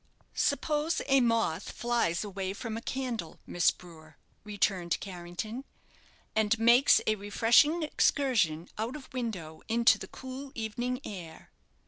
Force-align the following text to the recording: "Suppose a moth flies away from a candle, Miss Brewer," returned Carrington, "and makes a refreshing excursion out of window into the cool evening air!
"Suppose 0.33 0.99
a 1.05 1.21
moth 1.21 1.69
flies 1.71 2.23
away 2.23 2.53
from 2.53 2.75
a 2.75 2.81
candle, 2.81 3.39
Miss 3.45 3.69
Brewer," 3.69 4.17
returned 4.43 4.99
Carrington, 4.99 5.63
"and 6.35 6.57
makes 6.57 7.01
a 7.05 7.13
refreshing 7.13 7.83
excursion 7.83 8.67
out 8.79 8.95
of 8.95 9.13
window 9.13 9.61
into 9.67 9.99
the 9.99 10.07
cool 10.07 10.51
evening 10.55 11.01
air! 11.05 11.51